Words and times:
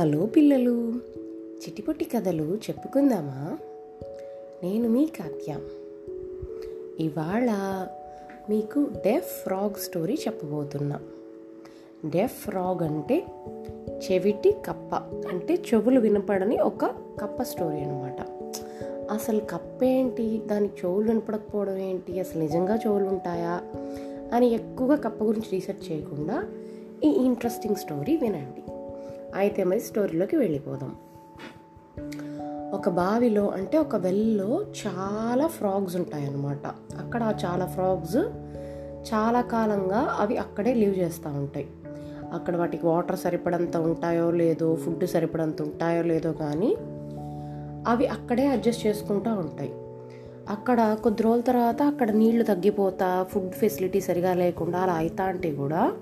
Hello 0.00 0.26
పిల్లలు. 0.26 0.92
చిటిపొట్టి 1.54 2.04
కథలు 2.04 2.42
చెప్పుకుందామా? 2.42 3.58
నేను 4.62 4.88
మీ 4.88 5.06
కాత్య 5.06 5.58
ఇవాళ 7.00 7.50
మీకు 8.50 8.86
డెఫ్ 9.04 9.42
ఫ్రాగ్ 9.42 9.74
స్టోరీ 9.74 10.14
చెప్పబోతున్నా. 10.14 11.00
డెఫ్ 12.06 12.48
ఫ్రాగ్ 12.48 12.82
అంటే 12.82 13.26
చెవిటి 13.88 14.50
కప్ప 14.50 14.94
అంటే 15.32 15.54
చెవులు 15.54 16.00
వినపడని 16.00 16.56
ఒక 16.56 16.84
కప్ప 17.20 17.42
స్టోరీ 17.42 17.76
అనమాట 17.76 18.20
అసలు 19.12 19.40
కప్ప 19.40 19.84
ఏంటి? 19.84 20.42
దాని 20.46 20.66
చెవులు 20.66 21.08
వినపడకపోవడం 21.08 21.76
ఏంటి? 21.76 22.20
అసలు 22.20 22.42
నిజంగా 22.42 22.76
చెవులు 22.76 23.04
ఉంటాయా? 23.04 23.60
అని 24.32 24.50
ఎక్కువగా 24.50 24.94
కప్ప 24.94 25.24
గురించి 25.24 25.48
రీసెర్చ్ 25.52 25.92
చేయకుండా 25.92 26.44
ఈ 27.04 27.08
ఇంట్రెస్టింగ్ 27.08 27.76
స్టోరీ 27.76 28.16
వినండి. 28.16 28.62
అయితే 29.34 29.64
మరి 29.64 29.80
స్టోరీలోకి 29.80 30.36
వెళ్ళిపోదాం. 30.36 30.94
ఒక 32.72 32.88
బావిలో 32.88 33.48
అంటే 33.48 33.78
ఒక 33.78 33.96
వెల్లో 33.96 34.66
చాలా 34.86 35.46
ఫ్రాగ్స్ 35.46 35.96
ఉంటాయన్నమాట. 35.96 36.66
అక్కడ 36.98 37.34
చాలా 37.44 37.66
ఫ్రాగ్స్ 37.66 38.16
చాలా 39.14 39.40
కాలంగా 39.40 40.16
అవి 40.20 40.36
అక్కడే 40.36 40.74
లీవ్ 40.74 40.98
చేస్తూ 40.98 41.30
ఉంటాయి. 41.30 41.68
అక్కడ 42.32 42.56
వాటికి 42.56 42.86
వాటర్ 42.86 43.18
సరిపడంత 43.18 43.76
ఉంటాయో 43.76 44.30
లేదో 44.30 44.74
ఫుడ్ 44.74 45.06
సరిపడంత 45.06 45.62
ఉంటాయో 45.62 46.02
లేదో 46.02 46.32
కానీ 46.32 46.76
అవి 47.86 48.06
అక్కడే 48.06 48.46
అడ్జస్ట్ 48.46 48.86
చేసుకుంటూ 48.86 49.30
ఉంటాయి. 49.30 49.72
అక్కడ 50.50 50.96
కొద్ది 51.02 51.22
రోజుల 51.22 51.40
తర్వాత 51.40 51.82
అక్కడ 51.82 52.10
నీళ్ళు 52.10 52.44
తగ్గిపోతా 52.44 53.22
ఫుడ్ 53.22 53.52
ఫెసిలిటీ 53.52 54.00
సరిగా 54.00 54.34
లేకుండా 54.34 54.78
అలా 54.78 54.92
అవుతా 54.92 55.24
అంటే 55.24 55.54
కూడా 55.54 55.92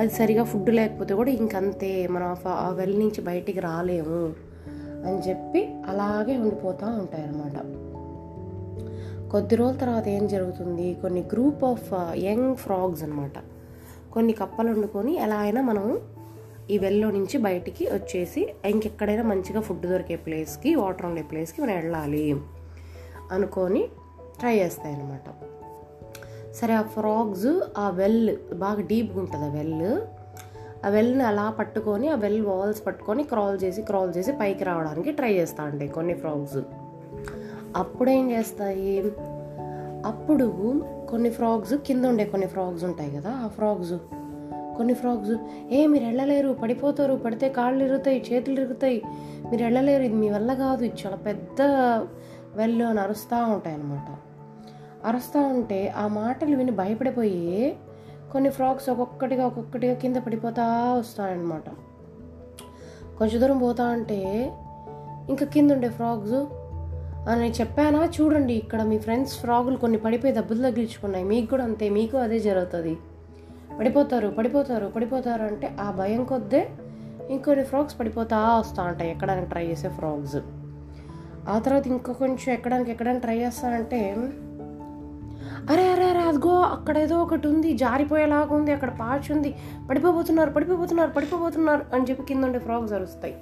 అది 0.00 0.10
సరిగా 0.10 0.44
ఫుడ్ 0.44 0.70
లేకపోతే 0.70 1.14
కూడా 1.14 1.30
ఇంకంతే 1.30 2.06
మనం 2.06 2.36
ఆ 2.48 2.70
వెల్ 2.70 3.00
నుంచి 3.00 3.20
బయటికి 3.20 3.60
రాలేము 3.60 4.32
అని 5.06 5.28
చెప్పి 5.28 5.74
అలాగే 5.88 6.36
ఉండిపోతూ 6.36 6.86
ఉంటాయన్నమాట. 6.86 7.56
కొద్ది 9.30 9.54
రోజుల 9.54 9.78
తర్వాత 9.78 10.08
ఏం 10.08 10.26
జరుగుతుంది? 10.26 10.94
కొన్ని 10.94 11.20
గ్రూప్ 11.20 11.64
ఆఫ్ 11.64 12.14
యంగ్ 12.16 12.56
ఫ్రాగ్స్ 12.56 13.02
అనమాట 13.02 13.32
కొన్ని 14.12 14.32
కప్పలు 14.32 14.70
వండుకొని 14.70 15.16
ఎలా 15.16 15.36
అయినా 15.36 15.60
మనం 15.60 16.00
ఈ 16.70 16.78
వెల్లో 16.78 17.10
నుంచి 17.10 17.38
బయటికి 17.38 17.86
వచ్చేసి 17.86 18.54
ఇంకెక్కడైనా 18.66 19.22
మంచిగా 19.22 19.60
ఫుడ్ 19.60 19.86
దొరికే 19.86 20.16
ప్లేస్కి 20.16 20.74
వాటర్ 20.74 21.06
ఉండే 21.06 21.22
ప్లేస్కి 21.22 21.62
మనం 21.62 21.74
వెళ్ళాలి 21.74 22.36
అనుకొని 23.32 23.88
ట్రై 24.38 24.58
చేస్తాయి 24.58 24.94
అన్నమాట 24.96 25.34
సరే 26.54 26.74
ఆ 26.74 26.82
ఫ్రాగ్స్ 26.82 27.60
ఆ 27.78 27.90
వెల్ 27.90 28.36
బాగా 28.54 28.80
డీప్గా 28.80 29.20
ఉంటుంది 29.20 29.44
ఆ 29.44 29.48
వెల్. 29.48 30.00
ఆ 30.86 30.88
వెల్ని 30.88 31.24
అలా 31.24 31.50
పట్టుకొని 31.50 32.08
ఆ 32.08 32.14
వెల్ 32.14 32.46
వాల్స్ 32.46 32.86
పట్టుకొని 32.86 33.22
క్రాల్ 33.22 33.58
చేసి 33.64 33.82
క్రాల్ 33.82 34.14
చేసి 34.16 34.32
పైకి 34.32 34.64
రావడానికి 34.64 35.12
ట్రై 35.12 35.32
చేస్తూ 35.32 35.64
ఉంటాయి 35.64 35.90
కొన్ని 35.90 36.14
ఫ్రాగ్స్. 36.14 36.62
అప్పుడు 37.76 38.10
ఏం 38.10 38.30
చేస్తాయి? 38.30 39.12
అప్పుడు 40.06 40.46
కొన్ని 41.10 41.30
ఫ్రాగ్స్ 41.30 41.74
కింద 41.74 42.04
ఉండే 42.04 42.24
కొన్ని 42.24 42.46
ఫ్రాగ్స్ 42.46 42.84
ఉంటాయి 42.84 43.10
కదా 43.10 43.30
ఆ 43.30 43.48
ఫ్రాగ్స్. 43.48 43.92
కొన్ని 44.76 44.94
ఫ్రాగ్స్ 44.94 45.36
ఏ 45.70 45.86
మీరు 45.86 46.04
వెళ్ళలేరు 46.04 46.52
పడిపోతారు 46.52 47.14
పడితే 47.14 47.48
కాళ్ళు 47.48 47.84
ఇరుగుతాయి 47.84 48.24
చేతులు 48.32 48.60
ఇరుగుతాయి 48.60 49.02
మీరు 49.50 49.62
వెళ్ళలేరు 49.62 50.02
ఇది 50.02 50.14
మీ 50.14 50.30
వల్ల 50.30 50.54
కాదు 50.54 50.84
ఇది 50.84 50.94
చాలా 51.06 51.16
పెద్ద 51.16 51.62
వెల్లు 52.56 52.84
అని 52.84 53.00
అరుస్తూ 53.00 53.46
ఉంటాయి 53.46 53.76
అన్నమాట 53.76 54.29
అరుస్తూ 55.06 55.40
ఉంటే 55.40 55.88
ఆ 55.88 56.06
మాటలు 56.06 56.56
విని 56.56 56.70
భయపడిపోయి 56.70 57.76
కొన్ని 58.32 58.50
ఫ్రాగ్స్ 58.50 58.90
ఒక్కొక్కటిగా 58.90 59.46
ఒక్కొక్కటిగా 59.46 59.94
కింద 59.94 60.16
పడిపోతా 60.16 60.92
వస్తాయన్నమాట. 60.92 61.68
కొంచెం 63.18 63.40
దూరం 63.40 63.58
పోతా 63.58 63.84
ఉంటే 63.84 64.52
ఇంకా 65.28 65.46
కింద 65.46 65.70
ఉండే 65.70 65.88
ఫ్రాగ్స్ 65.88 66.34
అని 67.28 67.50
చెప్పానా? 67.50 68.08
చూడండి 68.20 68.54
ఇక్కడ 68.54 68.82
మీ 68.82 68.98
ఫ్రెండ్స్ 68.98 69.38
ఫ్రాగులు 69.38 69.76
కొన్ని 69.76 69.98
పడిపోయి 69.98 70.32
దెబ్బలు 70.32 70.62
తగిలించుకున్నాయి. 70.62 71.24
మీకు 71.24 71.50
కూడా 71.50 71.64
అంతే 71.64 71.88
మీకు 71.88 72.16
అదే 72.16 72.38
జరుగుతుంది. 72.38 72.98
పడిపోతారు 73.78 74.28
పడిపోతారు 74.28 74.86
పడిపోతారు 74.86 75.42
అంటే 75.42 75.76
ఆ 75.80 75.90
భయం 75.90 76.24
కొద్దే 76.24 76.68
ఇంకొన్ని 77.30 77.64
ఫ్రాగ్స్ 77.64 78.00
పడిపోతా 78.00 78.56
వస్తూ 78.58 78.82
ఉంటాయి. 78.82 79.10
ఎక్కడానికి 79.10 79.50
ట్రై 79.50 79.66
చేసే 79.66 79.88
ఫ్రాగ్స్ 79.88 80.36
ఆ 81.48 81.58
తర్వాత 81.58 81.86
ఇంకా 81.86 82.12
కొంచెం 82.12 82.52
ఎక్కడానికి 82.52 82.90
ఎక్కడానికి 82.90 83.22
ట్రై 83.24 83.38
చేస్తానంటే 83.38 84.16
అరే 85.68 85.88
అరే 85.92 86.04
అరే 86.04 86.18
అదిగో 86.18 86.60
అక్కడ 86.60 86.98
ఏదో 86.98 87.18
ఒకటి 87.18 87.48
ఉంది 87.48 87.72
జారిపోయేలాగా 87.72 88.54
ఉంది 88.54 88.72
అక్కడ 88.72 88.90
పాచ్ 88.90 89.32
ఉంది. 89.32 89.54
పడిపోబోతున్నారు 89.90 90.50
పడిపోబోతున్నారు 90.50 91.10
పడిపోబోతున్నారు 91.10 91.84
అని 91.94 92.04
చెప్పి 92.04 92.22
కింద 92.22 92.44
ఉండే 92.44 92.58
ఫ్రాగ్స్ 92.58 92.92
అరుస్తాయి. 92.92 93.36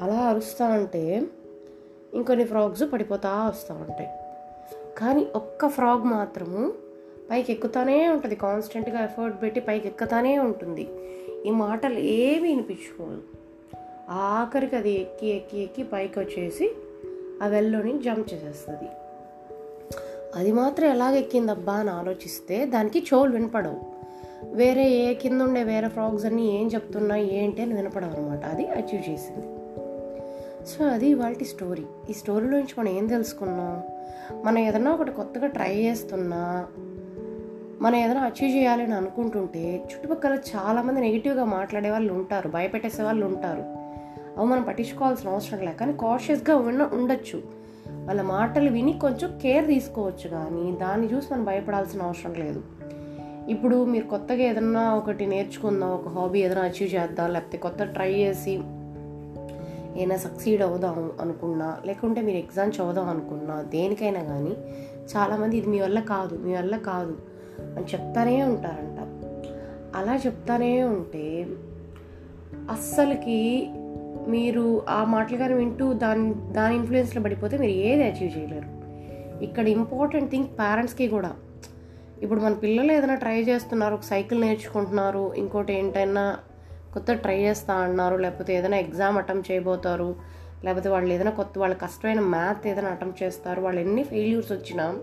అలా 0.00 0.14
అరుస్తూ 0.14 0.64
ఉంటే 0.64 1.22
ఇంకొన్ని 2.14 2.44
ఫ్రాగ్స్ 2.44 2.92
పడిపోతా 2.92 3.48
వస్తూ 3.48 3.74
ఉంటాయి. 3.74 4.08
కానీ 4.98 5.26
ఒక్క 5.34 5.68
ఫ్రాగ్ 5.68 6.04
మాత్రము 6.04 6.72
పైకి 7.30 7.52
ఎక్కుతానే 7.52 8.08
ఉంటుంది. 8.08 8.34
కాన్స్టెంట్గా 8.34 9.04
ఎఫర్ట్ 9.04 9.42
పెట్టి 9.42 9.60
పైకి 9.60 9.88
ఎక్కుతానే 9.88 10.38
ఉంటుంది. 10.38 10.88
ఈ 11.46 11.50
మాటలు 11.50 11.98
ఏమీ 11.98 12.48
వినిపించుకోదు 12.48 13.22
ఆఖరికి 14.10 14.76
అది 14.76 15.00
ఎక్కి 15.00 15.26
ఎక్కి 15.26 15.62
ఎక్కి 15.62 15.82
పైకి 15.82 16.18
వచ్చేసి 16.20 16.74
ఆ 17.42 17.46
వెల్లోని 17.46 18.02
జంప్ 18.02 18.34
చేసేస్తుంది. 18.34 18.88
అది 20.34 20.52
మాత్రం 20.52 20.88
ఎలాగ 20.88 21.14
ఎక్కిందబ్బా 21.14 21.72
అని 21.72 21.90
ఆలోచిస్తే 21.90 22.66
దానికి 22.66 22.98
చెవులు 22.98 23.32
వినపడవు. 23.32 23.80
వేరే 24.44 24.90
ఏ 24.90 25.14
కింద 25.14 25.40
ఉండే 25.40 25.62
వేరే 25.62 25.88
ఫ్రాగ్స్ 25.88 26.24
అన్నీ 26.24 26.60
ఏం 26.60 26.66
చెప్తున్నాయి 26.66 27.44
ఏంటి 27.44 27.62
అని 27.62 27.74
వినపడవు 27.74 28.10
అనమాట 28.10 28.44
అది 28.44 28.68
అచీవ్ 28.68 29.10
చేసింది. 29.10 29.46
సో 30.66 30.84
అది 30.84 31.06
ఇవాళ 31.06 31.32
స్టోరీ. 31.32 31.84
ఈ 32.10 32.12
స్టోరీలో 32.12 32.52
నుంచి 32.52 32.74
మనం 32.78 32.88
ఏం 32.88 33.06
తెలుసుకున్నాం? 33.06 33.82
మనం 34.44 34.58
ఏదైనా 34.58 34.90
ఒకటి 34.90 35.10
కొత్తగా 35.10 35.46
ట్రై 35.46 35.74
చేస్తున్నా 35.74 36.66
మనం 37.80 37.96
ఏదైనా 37.96 38.20
అచీవ్ 38.20 38.56
చేయాలని 38.56 38.94
అనుకుంటుంటే 38.94 39.88
చుట్టుపక్కల 39.94 40.38
చాలామంది 40.56 41.00
నెగిటివ్గా 41.00 41.44
మాట్లాడే 41.44 41.90
వాళ్ళు 41.90 42.12
ఉంటారు 42.12 42.48
భయపెట్టేసే 42.48 43.02
వాళ్ళు 43.02 43.26
ఉంటారు. 43.26 43.82
అవి 44.40 44.48
మనం 44.48 44.62
పట్టించుకోవాల్సిన 44.62 45.30
అవసరం 45.30 45.60
లేదు. 45.60 45.78
కానీ 45.78 45.92
కాషియస్గా 45.92 46.56
ఉన్న 46.56 46.90
ఉండొచ్చు. 46.92 47.61
వాళ్ళ 48.06 48.22
మాటలు 48.22 48.70
విని 48.70 48.92
కొంచెం 48.92 49.38
కేర్ 49.42 49.66
తీసుకోవచ్చు 49.66 50.28
కానీ 50.28 50.72
దాన్ని 50.72 51.12
చూసి 51.12 51.32
మనం 51.32 51.44
భయపడాల్సిన 51.44 52.02
అవసరం 52.02 52.34
లేదు. 52.34 52.62
ఇప్పుడు 53.48 53.84
మీరు 53.84 54.04
కొత్తగా 54.04 54.38
ఏదన్నా 54.38 54.94
ఒకటి 54.94 55.26
నేర్చుకుందాం 55.26 55.90
ఒక 55.90 56.08
హాబీ 56.08 56.38
ఏదైనా 56.38 56.60
అచీవ్ 56.60 56.94
చేద్దాం 56.94 57.32
లేకపోతే 57.32 57.58
కొత్త 57.58 57.82
ట్రై 57.82 58.12
చేసి 58.12 58.60
ఏదైనా 59.96 60.16
సక్సీడ్ 60.16 60.62
అవుదాం 60.62 61.12
అనుకున్నా 61.20 61.78
లేకుంటే 61.86 62.20
మీరు 62.20 62.36
ఎగ్జామ్ 62.36 62.70
చదువుదాం 62.70 63.08
అనుకున్నా 63.08 63.62
దేనికైనా 63.62 64.22
కానీ 64.22 64.56
చాలామంది 65.16 65.56
ఇది 65.56 65.66
మీ 65.66 65.80
వల్ల 65.80 66.00
కాదు 66.00 66.36
మీ 66.36 66.56
వల్ల 66.56 66.76
కాదు 66.76 67.18
అని 67.76 67.84
చెప్తానే 67.84 68.42
ఉంటారంట. 68.42 68.98
అలా 69.96 70.16
చెప్తానే 70.16 70.82
ఉంటే 70.82 71.46
అస్సలకి 72.70 73.70
మీరు 74.28 74.82
ఆ 74.88 75.04
మాటలు 75.04 75.36
కానీ 75.36 75.54
వింటూ 75.54 75.92
దాని 75.92 76.34
దాని 76.34 76.74
ఇన్ఫ్లుయెన్స్లో 76.74 77.22
పడిపోతే 77.22 77.58
మీరు 77.58 77.72
ఏది 77.72 78.02
అచీవ్ 78.02 78.38
చేయలేరు. 78.38 78.82
ఇక్కడ 79.44 79.68
ఇంపార్టెంట్ 79.68 80.30
థింగ్ 80.30 80.44
పేరెంట్స్కి 80.44 81.08
కూడా. 81.08 81.32
ఇప్పుడు 82.22 82.40
మన 82.40 82.52
పిల్లలు 82.52 82.92
ఏదైనా 82.92 83.14
ట్రై 83.14 83.42
చేస్తున్నారు 83.42 83.94
ఒక 83.94 84.00
సైకిల్ 84.00 84.40
నేర్చుకుంటున్నారు 84.40 85.34
ఇంకోటి 85.34 85.72
ఏంటైనా 85.72 86.36
కొత్త 86.92 87.12
ట్రై 87.12 87.38
చేస్తా 87.40 87.74
అన్నారు 87.74 88.16
లేకపోతే 88.16 88.56
ఏదైనా 88.56 88.76
ఎగ్జామ్ 88.76 89.18
అటెంప్ట్ 89.18 89.52
చేయబోతారు 89.52 90.14
లేకపోతే 90.64 90.88
వాళ్ళు 90.88 91.14
ఏదైనా 91.14 91.30
కొత్త 91.30 91.58
వాళ్ళ 91.58 91.74
కష్టమైన 91.74 92.20
మ్యాథ్ 92.20 92.66
ఏదైనా 92.66 92.88
అటెంప్ట్ 92.88 93.22
చేస్తారు 93.22 93.60
వాళ్ళు 93.60 93.80
ఎన్ని 93.80 94.02
ఫెయిల్యూర్స్ 94.02 94.52
వచ్చినా 94.52 94.94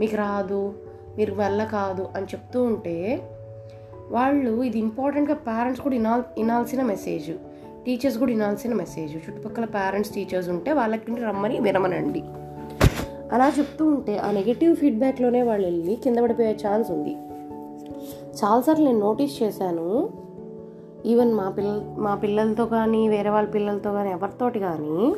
మీకు 0.00 0.16
రాదు 0.16 0.74
మీరు 1.16 1.34
వల్ల 1.34 1.64
కాదు 1.64 2.08
అని 2.16 2.26
చెప్తూ 2.26 2.62
ఉంటే 2.62 3.22
వాళ్ళు 4.10 4.62
ఇది 4.62 4.78
ఇంపార్టెంట్గా 4.78 5.34
పేరెంట్స్ 5.34 5.82
కూడా 5.82 5.94
ఇనాల్ 5.94 6.22
ఇనాల్సిన 6.38 6.82
మెసేజ్ 6.82 7.30
టీచర్స్ 7.86 8.18
కూడా 8.18 8.32
వినాల్సిన 8.32 8.74
మెసేజ్. 8.74 9.16
చుట్టుపక్కల 9.16 9.64
పేరెంట్స్ 9.64 10.12
టీచర్స్ 10.12 10.48
ఉంటే 10.48 10.72
వాళ్ళకి 10.72 11.14
రమ్మని 11.14 11.60
వినమనండి. 11.60 12.22
అలా 13.32 13.52
చెప్తూ 13.58 13.86
ఉంటే 13.86 14.18
ఆ 14.18 14.30
నెగిటివ్ 14.30 14.76
ఫీడ్బ్యాక్లోనే 14.76 15.42
వాళ్ళు 15.42 15.66
వెళ్ళి 15.66 15.96
కింద 15.96 16.18
పడిపోయే 16.18 16.58
ఛాన్స్ 16.66 16.90
ఉంది. 16.90 17.14
చాలాసార్లు 18.44 18.84
నేను 18.84 18.98
నోటీస్ 18.98 19.42
చేశాను. 19.42 20.10
ఈవెన్ 21.06 21.34
మా 21.34 21.48
పిల్ల 21.48 21.94
మా 21.98 22.14
పిల్లలతో 22.14 22.66
కానీ 22.66 23.08
వేరే 23.08 23.30
వాళ్ళ 23.30 23.48
పిల్లలతో 23.48 23.92
కానీ 23.92 24.10
ఎవరితోటి 24.10 24.58
కానీ 24.58 25.14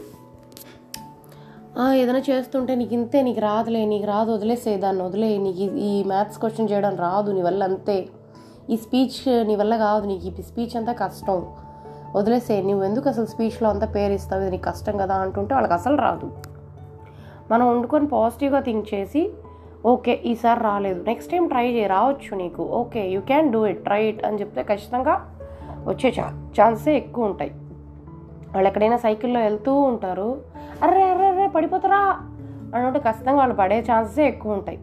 ఏదైనా 1.95 2.23
చేస్తుంటే 2.31 2.75
నీకు 2.75 2.95
ఇంతే 2.95 3.23
నీకు 3.23 3.41
రాదులే 3.41 3.85
నీకు 3.85 4.07
రాదు 4.07 4.33
వదిలేసే 4.33 4.77
దాన్ని 4.77 5.03
వదిలే 5.03 5.39
నీకు 5.39 5.77
ఈ 5.77 6.05
మ్యాథ్స్ 6.05 6.39
క్వశ్చన్ 6.39 6.69
చేయడం 6.73 6.97
రాదు 6.97 7.31
నీ 7.31 7.43
వల్ల 7.43 7.65
అంతే. 7.65 8.09
ఈ 8.71 8.77
స్పీచ్ 8.77 9.47
నీ 9.47 9.57
వల్ల 9.57 9.77
కాదు 9.77 10.07
నీకు 10.07 10.27
ఈ 10.27 10.43
స్పీచ్ 10.43 10.77
అంతా 10.77 10.93
కష్టం. 10.93 11.47
వదిలేసే 12.17 12.57
నువ్వు 12.63 12.83
ఎందుకు 12.89 13.09
అసలు 13.09 13.29
స్పీచ్లో 13.33 13.69
అంతా 13.71 13.87
పేరు 13.95 14.13
ఇస్తావు 14.13 14.43
ఇది 14.43 14.51
నీకు 14.51 14.65
కష్టం 14.71 14.95
కదా 15.03 15.15
అంటుంటే 15.15 15.55
వాళ్ళకి 15.55 15.75
అసలు 15.79 15.97
రాదు. 15.97 16.27
మనం 17.51 17.65
వండుకొని 17.71 18.07
పాజిటివ్గా 18.07 18.61
థింక్ 18.61 18.95
చేసి 18.95 19.23
ఓకే 19.93 20.13
ఈసారి 20.13 20.61
రాలేదు. 20.61 21.01
నెక్స్ట్ 21.09 21.31
టైం 21.33 21.47
ట్రై 21.47 21.65
చేయి 21.73 21.87
రావచ్చు 21.87 22.37
నీకు. 22.43 22.63
Okay 22.81 23.03
you 23.15 23.21
can 23.21 23.53
do 23.53 23.67
it 23.67 23.83
try 23.85 24.03
it 24.11 24.23
అని 24.27 24.39
చెప్తే 24.41 24.63
ఖచ్చితంగా 24.63 25.15
వచ్చే 25.89 26.11
ఛా 26.19 26.27
ఛాన్సే 26.57 26.97
ఎక్కువ 26.97 27.25
ఉంటాయి. 27.25 27.53
వాళ్ళు 28.55 28.69
ఎక్కడైనా 28.69 28.97
సైకిల్లో 28.97 29.41
వెళ్తూ 29.41 29.73
ఉంటారు. 29.91 30.29
అర్రే 30.83 31.03
అర్రే 31.11 31.27
అర్రే 31.29 31.47
పడిపోతారా? 31.47 32.03
అన్నట్టు 32.75 32.99
ఖచ్చితంగా 32.99 33.39
వాళ్ళు 33.39 33.55
పడే 33.55 33.81
ఛాన్సెస్ 33.81 34.19
ఎక్కువ 34.19 34.53
ఉంటాయి. 34.53 34.79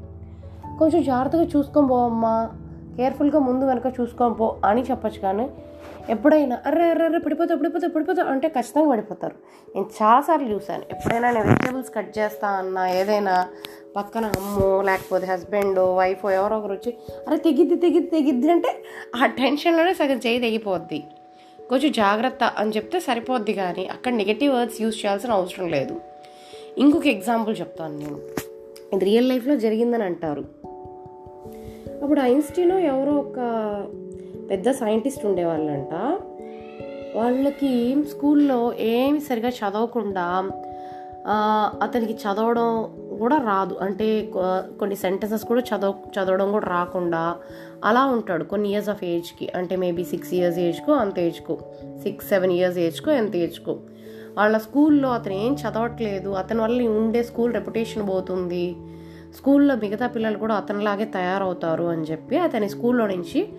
కొంచెం 0.80 1.04
జాగ్రత్తగా 1.04 1.44
చూసుకొని 1.44 1.88
పోవమ్మా. 1.88 2.36
కేర్ఫుల్గా 3.02 3.40
ముందు 3.50 3.66
వెనక 3.66 3.88
చూసుకొని 4.00 4.36
పో 4.40 4.48
అని 4.66 4.82
చెప్పొచ్చు 4.82 5.20
కానీ 5.20 5.46
ఎప్పుడైనా 6.10 6.56
అర్రే 6.66 6.86
అర్రే 6.90 7.06
అర్రే 7.06 7.20
పడిపోతా 7.26 7.56
పడిపోతా 7.56 7.88
పడిపోతా 7.96 8.24
అంటే 8.24 8.48
ఖచ్చితంగా 8.48 8.90
పడిపోతారు. 8.90 9.36
నేను 9.76 9.88
చాలాసార్లు 10.02 10.48
చూశాను. 10.54 10.84
ఎప్పుడైనా 10.92 11.32
నేను 11.32 11.48
వెజిటేబుల్స్ 11.48 11.92
కట్ 11.96 12.12
చేస్తా 12.18 12.48
అన్నా 12.48 12.84
ఏదైనా 13.00 13.36
పక్కన 13.96 14.26
అమ్మో 14.26 14.82
లేకపోతే 14.82 15.26
హస్బెండ్ 15.28 15.80
వైఫ్ 15.80 16.26
ఎవరో 16.26 16.56
ఒకరు 16.58 16.74
వచ్చి 16.74 16.92
అరే 17.28 17.38
తెగిద్ది 17.38 17.76
తెగిద్ది 17.76 18.10
తెగిద్ది 18.10 18.52
అంటే 18.52 18.72
ఆ 19.16 19.26
టెన్షన్లోనే 19.26 19.94
సగం 19.94 20.20
చేయి 20.28 20.40
తెగిపోద్ది. 20.40 21.00
కొంచెం 21.70 21.92
జాగ్రత్త 21.92 22.44
అని 22.44 22.72
చెప్తే 22.72 23.00
సరిపోద్ది 23.00 23.54
కానీ 23.54 23.86
అక్కడ 23.86 24.14
నెగిటివ్ 24.14 24.54
వర్డ్స్ 24.56 24.82
యూజ్ 24.82 24.98
చేయాల్సిన 25.02 25.32
అవసరం 25.32 25.68
లేదు. 25.76 25.98
ఇంకొక 26.78 27.08
ఎగ్జాంపుల్ 27.08 27.56
చెప్తాను 27.60 27.98
నేను. 27.98 28.20
ఇది 28.94 29.06
రియల్ 29.06 29.30
లైఫ్లో 29.30 29.56
జరిగిందని 29.56 30.04
అంటారు. 30.12 30.44
అప్పుడు 32.04 32.20
ఐన్స్టీన్ 32.20 32.72
ఎవరో 32.72 33.14
ఒక 33.16 33.40
పెద్ద 34.50 34.72
సైంటిస్ట్ 34.72 35.26
ఉండేవాళ్ళంట. 35.26 35.94
వాళ్ళకి 37.18 38.04
స్కూల్లో 38.10 38.74
ఏమి 38.74 39.20
సరిగా 39.20 39.50
చదవకుండా 39.50 40.50
అతనికి 41.82 42.14
చదవడం 42.14 42.68
కూడా 43.20 43.38
రాదు. 43.38 43.76
అంటే 43.82 44.32
కొన్ని 44.80 44.96
సెంటెన్సెస్ 44.96 45.46
కూడా 45.46 45.62
చదవ 45.62 45.94
చదవడం 46.16 46.52
కూడా 46.52 46.68
రాకుండా 46.68 47.36
అలా 47.86 48.06
ఉంటాడు 48.06 48.44
కొన్ని 48.44 48.70
ఇయర్స్ 48.70 48.90
ఆఫ్ 48.90 49.04
ఏజ్కి 49.04 49.50
అంటే 49.56 49.76
మేబీ 49.76 50.04
సిక్స్ 50.04 50.34
ఇయర్స్ 50.34 50.60
ఏజ్కో 50.60 50.94
అంత 50.94 51.20
ఏజ్కో 51.20 51.58
సిక్స్ 52.04 52.28
సెవెన్ 52.28 52.52
ఇయర్స్ 52.52 52.78
ఏజ్కో 52.78 53.12
ఎంత 53.12 53.36
ఏజ్కో 53.36 53.78
వాళ్ళ 54.38 54.58
స్కూల్లో 54.58 55.10
అతను 55.10 55.34
ఏం 55.34 55.54
చదవట్లేదు. 55.54 56.30
అతని 56.30 56.62
వల్ల 56.62 56.88
ఉండే 56.88 57.24
స్కూల్ 57.24 57.54
రెప్యుటేషన్ 57.54 58.10
పోతుంది. 58.10 58.76
స్కూల్లో 59.36 59.76
మిగతా 59.76 60.08
పిల్లలు 60.08 60.38
కూడా 60.38 60.56
అతనిలాగే 60.56 61.06
తయారవుతారు 61.06 61.84
అని 61.84 62.02
చెప్పి 62.02 62.38
అతని 62.38 62.70
స్కూల్లో 62.70 63.08
నుంచి 63.08 63.50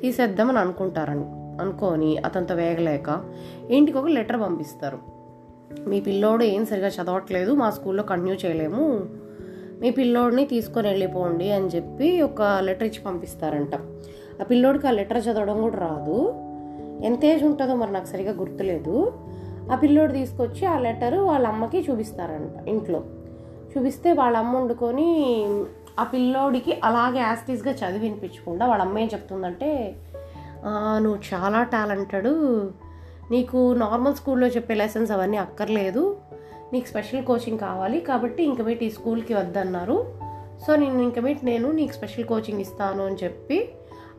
తీసేద్దామని 0.00 0.58
అనుకుంటారని 0.58 1.24
అనుకొని 1.62 2.18
అతనితో 2.18 2.54
వేగలేక 2.54 3.24
ఇంటికి 3.70 3.98
ఒక 3.98 4.06
లెటర్ 4.06 4.40
పంపిస్తారు. 4.40 4.98
మీ 5.88 6.00
పిల్లోడు 6.00 6.44
ఏం 6.44 6.66
సరిగా 6.66 6.88
చదవట్లేదు 6.88 7.52
మా 7.52 7.70
స్కూల్లో 7.70 8.02
కంటిన్యూ 8.02 8.34
చేయలేము 8.34 9.00
మీ 9.80 9.90
పిల్లోడిని 9.90 10.44
తీసుకొని 10.44 10.88
వెళ్ళిపోండి 10.88 11.52
అని 11.52 11.66
చెప్పి 11.66 12.22
ఒక 12.22 12.42
లెటర్ 12.42 12.86
ఇచ్చి 12.86 13.00
పంపిస్తారంట. 13.00 13.74
ఆ 14.40 14.44
పిల్లోడికి 14.50 14.86
ఆ 14.86 14.90
లెటర్ 14.90 15.24
చదవడం 15.26 15.62
కూడా 15.62 15.76
రాదు. 15.76 16.34
ఎంత 17.04 17.24
ఏజ్ 17.24 17.44
ఉంటుందో 17.44 17.74
మరి 17.74 17.92
నాకు 17.92 18.06
సరిగా 18.06 18.32
గుర్తులేదు. 18.32 19.12
ఆ 19.72 19.76
పిల్లోడు 19.76 20.12
తీసుకొచ్చి 20.12 20.66
ఆ 20.66 20.78
లెటర్ 20.78 21.14
వాళ్ళ 21.14 21.46
అమ్మకి 21.46 21.86
చూపిస్తారంట 21.90 22.68
ఇంట్లో. 22.68 23.04
చూపిస్తే 23.72 24.12
వాళ్ళ 24.12 24.36
అమ్మ 24.36 24.56
వండుకొని 24.56 25.08
ఆ 26.00 26.04
పిల్లోడికి 26.04 26.80
అలాగే 26.84 27.18
యాస్టీస్గా 27.18 27.72
చదివి 27.72 27.98
వినిపించకుండా 27.98 28.66
వాళ్ళ 28.66 28.82
అమ్మ 28.82 28.98
ఏం 28.98 29.06
చెప్తుందంటే 29.06 29.94
నువ్వు 30.98 31.18
చాలా 31.34 31.62
టాలెంటెడ్. 31.62 32.28
నీకు 33.30 33.72
నార్మల్ 33.72 34.14
స్కూల్లో 34.14 34.46
చెప్పే 34.46 34.74
లెసన్స్ 34.74 35.12
అవన్నీ 35.12 35.36
అక్కర్లేదు. 35.36 36.16
నీకు 36.72 36.86
స్పెషల్ 36.86 37.24
కోచింగ్ 37.24 37.58
కావాలి 37.58 38.00
కాబట్టి 38.00 38.42
ఇంక 38.42 38.60
మీట్ 38.60 38.84
ఈ 38.84 38.90
స్కూల్కి 38.90 39.34
వద్దన్నారు. 39.34 40.14
సో 40.66 40.76
నేను 40.76 41.02
ఇంక 41.02 41.18
మీట్ 41.18 41.44
నేను 41.44 41.70
నీకు 41.70 41.92
స్పెషల్ 41.92 42.24
కోచింగ్ 42.24 42.60
ఇస్తాను 42.60 43.06
అని 43.06 43.16
చెప్పి 43.24 43.68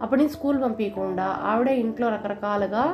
అప్పుడు 0.01 0.19
నేను 0.19 0.31
స్కూల్ 0.31 0.61
పంపించకుండా 0.61 1.23
ఆవిడే 1.23 1.79
ఇంట్లో 1.79 2.09
రకరకాలుగా 2.09 2.85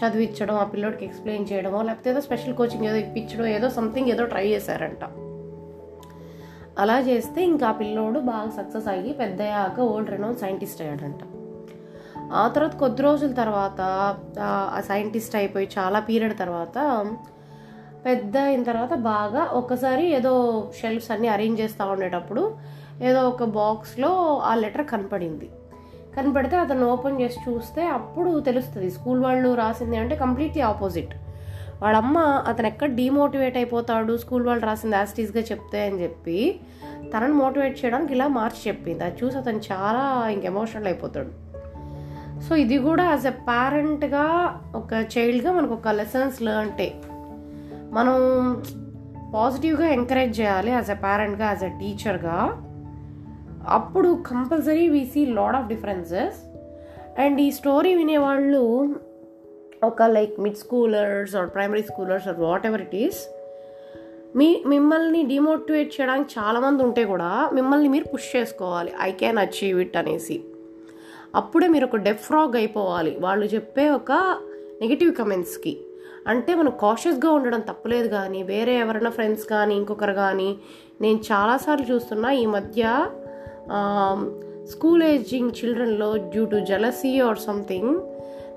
చదివించడం 0.00 0.54
ఆ 0.54 0.64
పిల్లోడికి 0.64 1.04
ఎక్స్ప్లెయిన్ 1.04 1.46
చేయడమో 1.52 1.82
లేకపోతే 1.82 2.10
ఏదో 2.10 2.20
స్పెషల్ 2.20 2.54
కోచింగ్ 2.54 2.84
ఏదో 2.84 2.96
ఇప్పించడం 2.96 3.46
ఏదో 3.46 3.70
సంథింగ్ 3.70 4.08
ఏదో 4.08 4.24
ట్రై 4.24 4.46
చేశారంట. 4.48 5.23
అలా 6.78 7.00
చేస్తే 7.00 7.44
ఇంకా 7.44 7.66
ఆ 7.66 7.72
పిల్లోడు 7.72 8.20
బాగా 8.20 8.50
సక్సెస్ 8.50 8.88
అయ్యి 8.88 9.12
పెద్దయ్యాక 9.12 9.80
ఓల్డ్ 9.80 10.10
రెనౌన్ 10.10 10.36
సైంటిస్ట్ 10.36 10.82
అయ్యాడంట. 10.82 11.22
ఆ 12.32 12.48
తర్వాత 12.48 12.76
కొద్ది 12.76 13.02
రోజుల 13.02 13.32
తర్వాత 13.32 13.80
ఆ 14.40 14.80
సైంటిస్ట్ 14.88 15.36
అయిపోయి 15.36 15.68
చాలా 15.78 16.00
పీరియడ్ 16.00 16.38
తర్వాత 16.38 17.06
పెద్ద 18.06 18.36
అయిన 18.36 18.62
తర్వాత 18.62 18.94
బాగా 18.94 19.42
ఒక్కసారి 19.42 20.06
ఏదో 20.06 20.32
షెల్ఫ్స్ 20.80 21.10
అన్నీ 21.10 21.28
అరేంజ్ 21.28 21.60
చేస్తూ 21.60 21.84
ఉండేటప్పుడు 21.86 22.56
ఏదో 23.02 23.28
ఒక 23.28 23.44
బాక్స్లో 23.44 24.38
ఆ 24.38 24.54
లెటర్ 24.54 24.86
కనపడింది. 24.86 25.50
కనపడితే 26.16 26.56
అతను 26.56 26.90
ఓపెన్ 26.90 27.20
చేసి 27.20 27.50
చూస్తే 27.50 27.86
అప్పుడు 27.86 28.40
తెలుస్తుంది. 28.40 28.90
స్కూల్ 28.90 29.22
వాళ్ళు 29.22 29.54
రాసింది 29.54 29.96
అంటే 29.96 30.16
కంప్లీట్లీ 30.16 30.62
ఆపోజిట్ 30.62 31.14
వాళ్ళమ్మ 31.84 32.18
అతను 32.18 32.66
ఎక్కడ 32.66 32.90
డిమోటివేట్ 32.94 33.56
అయిపోతాడు? 33.56 34.16
స్కూల్ 34.16 34.46
వాళ్ళు 34.46 34.66
రాసింది 34.66 34.96
యాస్టీస్గా 34.96 35.42
చెప్తే 35.42 35.80
అని 35.86 36.02
చెప్పి 36.02 36.60
తనను 37.14 37.34
మోటివేట్ 37.34 37.84
చేయడానికి 37.84 38.12
ఇలా 38.12 38.28
మార్చి 38.28 38.68
చెప్పింది. 38.68 39.04
అది 39.04 39.16
చూసి 39.24 39.36
అతను 39.38 39.60
చాలా 39.72 40.28
ఇంక 40.28 40.44
ఎమోషనల్ 40.44 40.86
అయిపోతాడు. 40.86 41.44
సో 42.48 42.56
ఇది 42.56 42.78
కూడా 42.78 43.04
యాజ్ 43.04 43.26
ఎ 43.26 43.30
పేరెంట్గా 43.30 44.24
ఒక 44.74 44.92
చైల్డ్గా 45.18 45.52
మనకు 45.52 45.74
ఒక 45.74 45.88
లెసన్స్ 45.88 46.42
లెర్న్టే 46.42 46.88
మనం 47.92 48.16
పాజిటివ్గా 49.34 49.86
ఎంకరేజ్ 49.88 50.40
చేయాలి 50.40 50.70
యాజ్ 50.70 50.90
ఎ 50.90 50.94
పేరెంట్గా 50.94 51.46
యాజ్ 51.46 51.64
ఎ 51.64 51.68
టీచర్గా 51.68 52.38
అప్పుడు 53.68 54.22
compulsory 54.26 54.88
we 54.88 55.04
see 55.04 55.26
lot 55.26 55.56
of 55.56 55.66
differences 55.66 56.38
and 57.20 57.40
ఈ 57.40 57.50
స్టోరీ 57.50 57.94
వినేవాళ్ళు 57.94 58.62
ఒక 59.90 60.02
like 60.16 60.34
mid 60.44 60.60
schoolers 60.64 61.34
or 61.40 61.48
primary 61.54 61.82
schoolers 61.90 62.28
or 62.32 62.38
whatever 62.68 62.82
it 62.86 62.96
is 63.04 63.20
మీ 64.38 64.48
మిమ్మల్ని 64.72 65.20
డిమోటివేట్ 65.32 65.90
చేయడానికి 65.96 66.28
చాలామంది 66.38 66.80
ఉంటే 66.86 67.02
కూడా 67.04 67.30
మిమ్మల్ని 67.52 67.88
మీరు 67.94 68.06
పుష్ 68.12 68.28
చేసుకోవాలి. 68.36 68.92
ఐ 69.00 69.10
క్యాన్ 69.20 69.38
అచీవ్ 69.44 69.78
ఇట్ 69.84 69.96
అనేసి. 69.96 70.36
అప్పుడే 71.40 71.66
మీరు 71.74 71.86
ఒక 71.90 71.98
డెఫ్రాగ్ 72.08 72.54
అయిపోవాలి. 72.60 73.12
వాళ్ళు 73.24 73.46
చెప్పే 73.54 73.84
ఒక 73.98 74.12
నెగిటివ్ 74.82 75.12
కమెంట్స్కి 75.20 75.74
అంటే 76.26 76.52
మనం 76.54 76.72
కాషియస్గా 76.82 77.30
ఉండడం 77.30 77.62
తప్పలేదు 77.70 78.08
కానీ 78.08 78.40
వేరే 78.42 78.74
ఎవరైనా 78.84 79.10
ఫ్రెండ్స్ 79.10 79.44
కానీ 79.52 79.74
ఇంకొకరు 79.80 80.14
కానీ 80.22 80.50
నేను 81.00 81.18
చాలాసార్లు 81.30 81.86
చూస్తున్నా 81.92 82.28
ఈ 82.42 82.44
మధ్య 82.56 82.82
school 84.72 85.02
ageing 85.02 85.50
చిల్డ్రన్లో 85.58 86.10
due 86.32 86.44
to 86.44 86.58
jealousy 86.70 87.12
or 87.20 87.38
something 87.38 87.94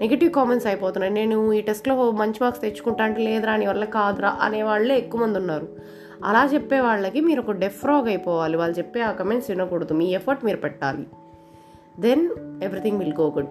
negative 0.01 0.32
comments 0.32 0.68
అయిపోతున్నాయి. 0.68 1.13
నేను 1.13 1.54
ఈ 1.54 1.62
టెస్ట్లో 1.62 2.12
మంచి 2.12 2.36
మార్క్స్ 2.42 2.62
తెచ్చుకుంటా 2.62 3.04
అంటే 3.04 3.24
లేదురా 3.24 3.56
నీ 3.56 3.68
వల్ల 3.68 3.86
కాదురా 3.86 4.38
అనే 4.42 4.63
వాళ్ళే 4.63 4.98
ఎక్కువ 4.98 5.22
మంది 5.22 5.39
ఉన్నారు. 5.39 5.68
అలా 6.24 6.50
చెప్పే 6.54 6.80
వాళ్ళకి 6.80 7.22
మీరు 7.22 7.42
ఒక 7.42 7.51
డెఫ్రాగ్ 7.51 8.08
అయిపోవాలి. 8.08 8.58
వాళ్ళు 8.58 8.77
చెప్పే 8.77 9.01
ఆ 9.01 9.12
కమెంట్స్ 9.12 9.50
వినకూడదు. 9.50 9.94
మీ 9.94 10.06
ఎఫర్ట్ 10.06 10.46
మీరు 10.46 10.58
పెట్టాలి. 10.58 11.08
Then 12.00 12.30
everything 12.63 13.00
will 13.00 13.13
go 13.13 13.30
good 13.30 13.48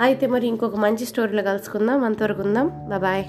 అయితే 0.00 0.26
మరి 0.26 0.46
ఇంకొక 0.46 0.76
మంచి 0.76 1.04
స్టోరీలో 1.06 1.42
కలుసుకుందాం. 1.42 2.04
అంతవరకు 2.04 2.42
ఉందాం. 2.42 2.68
బాయ్ 3.00 3.24